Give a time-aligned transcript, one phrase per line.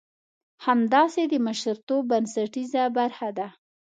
[0.65, 3.47] همداسې د مشرتوب بنسټيزه برخه ده.